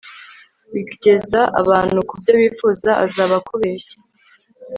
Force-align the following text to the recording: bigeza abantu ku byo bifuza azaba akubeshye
bigeza 0.73 1.41
abantu 1.61 1.97
ku 2.07 2.13
byo 2.19 2.33
bifuza 2.41 2.89
azaba 3.05 3.33
akubeshye 3.41 3.95